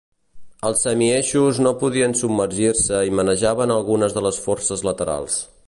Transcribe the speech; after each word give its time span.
Els 0.69 0.79
semi-eixos 0.85 1.59
no 1.65 1.73
podien 1.83 2.17
submergir-se 2.21 3.03
i 3.11 3.13
manejaven 3.21 3.75
algunes 3.77 4.17
de 4.17 4.25
les 4.29 4.41
forces 4.47 4.85
laterals. 4.91 5.39